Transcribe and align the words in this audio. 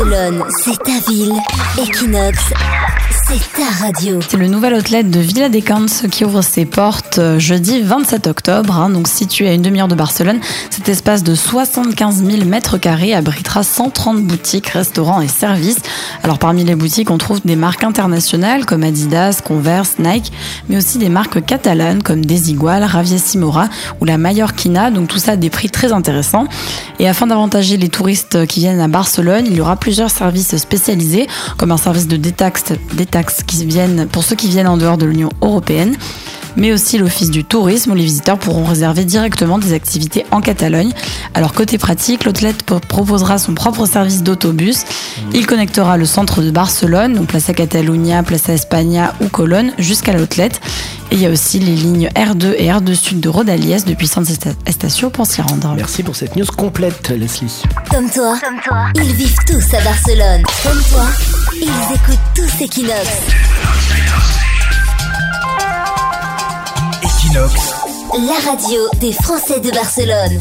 Barcelone, 0.00 0.44
c'est 0.64 0.78
ta 0.82 1.10
ville. 1.10 1.32
Equinox, 1.78 2.38
c'est 3.28 3.38
ta 3.52 3.84
radio. 3.84 4.18
C'est 4.26 4.38
le 4.38 4.46
nouvel 4.46 4.72
outlet 4.72 5.02
de 5.02 5.20
Villa 5.20 5.50
Descans 5.50 6.08
qui 6.10 6.24
ouvre 6.24 6.40
ses 6.40 6.64
portes 6.64 7.18
euh, 7.18 7.38
jeudi 7.38 7.82
27 7.82 8.26
octobre. 8.26 8.78
hein. 8.78 8.88
donc 8.88 9.08
situé 9.08 9.48
à 9.48 9.52
une 9.52 9.60
demi-heure 9.60 9.88
de 9.88 9.94
Barcelone, 9.94 10.40
cet 10.70 10.88
espace 10.88 11.22
de 11.22 11.34
75 11.34 12.24
000 12.24 12.44
mètres 12.46 12.78
carrés 12.78 13.14
abritera 13.14 13.62
130 13.62 14.22
boutiques, 14.24 14.68
restaurants 14.68 15.20
et 15.20 15.28
services. 15.28 15.80
Alors 16.22 16.38
parmi 16.38 16.64
les 16.64 16.76
boutiques, 16.76 17.10
on 17.10 17.18
trouve 17.18 17.40
des 17.44 17.56
marques 17.56 17.84
internationales 17.84 18.64
comme 18.64 18.82
Adidas, 18.84 19.42
Converse, 19.44 19.98
Nike, 19.98 20.32
mais 20.70 20.78
aussi 20.78 20.96
des 20.96 21.10
marques 21.10 21.44
catalanes 21.44 22.02
comme 22.02 22.24
Desigual, 22.24 22.84
Raviessimora 22.84 23.68
ou 24.00 24.06
la 24.06 24.16
Mallorquina. 24.16 24.90
Donc 24.90 25.08
tout 25.08 25.18
ça 25.18 25.32
à 25.32 25.36
des 25.36 25.50
prix 25.50 25.68
très 25.68 25.92
intéressants. 25.92 26.46
Et 27.02 27.08
afin 27.08 27.26
d'avantager 27.26 27.78
les 27.78 27.88
touristes 27.88 28.46
qui 28.46 28.60
viennent 28.60 28.78
à 28.78 28.86
Barcelone, 28.86 29.46
il 29.46 29.54
y 29.56 29.60
aura 29.62 29.76
plusieurs 29.76 30.10
services 30.10 30.54
spécialisés, 30.58 31.26
comme 31.56 31.72
un 31.72 31.78
service 31.78 32.06
de 32.06 32.18
détaxe, 32.18 32.64
pour 34.12 34.22
ceux 34.22 34.36
qui 34.36 34.48
viennent 34.48 34.68
en 34.68 34.76
dehors 34.76 34.98
de 34.98 35.06
l'Union 35.06 35.30
européenne, 35.40 35.96
mais 36.56 36.74
aussi 36.74 36.98
l'Office 36.98 37.30
du 37.30 37.42
tourisme 37.42 37.92
où 37.92 37.94
les 37.94 38.04
visiteurs 38.04 38.36
pourront 38.38 38.64
réserver 38.64 39.06
directement 39.06 39.56
des 39.56 39.72
activités 39.72 40.26
en 40.30 40.42
Catalogne. 40.42 40.92
Alors 41.32 41.54
côté 41.54 41.78
pratique, 41.78 42.20
pro- 42.66 42.80
proposera 42.80 43.38
son 43.38 43.54
propre 43.54 43.86
service 43.86 44.22
d'autobus. 44.22 44.84
Il 45.32 45.46
connectera 45.46 45.96
le 45.96 46.04
centre 46.04 46.42
de 46.42 46.50
Barcelone, 46.50 47.14
donc 47.14 47.28
Plaza 47.28 47.54
Catalunya, 47.54 48.22
Plaza 48.24 48.52
España 48.52 49.14
ou 49.22 49.28
Colonne, 49.28 49.72
jusqu'à 49.78 50.12
l'outlet. 50.12 50.50
Et 51.10 51.16
il 51.16 51.22
y 51.22 51.26
a 51.26 51.30
aussi 51.30 51.58
les 51.58 51.74
lignes 51.74 52.08
R2 52.14 52.54
et 52.56 52.68
R2 52.68 52.94
Sud 52.94 53.20
de 53.20 53.28
Rodalies 53.28 53.82
depuis 53.84 54.06
San 54.06 54.24
Estacio 54.66 55.10
pour 55.10 55.26
s'y 55.26 55.42
rendre. 55.42 55.74
Merci 55.74 56.04
pour 56.04 56.14
cette 56.14 56.36
news 56.36 56.46
complète, 56.56 57.08
Leslie. 57.10 57.62
Comme 57.90 58.08
toi, 58.10 58.38
ils 58.94 59.12
vivent 59.14 59.36
tous 59.46 59.74
à 59.74 59.80
Barcelone. 59.82 60.42
Comme 60.62 60.80
toi, 60.90 61.06
ils 61.54 61.94
écoutent 61.94 62.18
tous 62.34 62.64
Equinox. 62.64 63.08
Equinox, 67.02 67.54
La 68.28 68.50
radio 68.50 68.80
des 69.00 69.12
Français 69.12 69.58
de 69.58 69.70
Barcelone. 69.72 70.40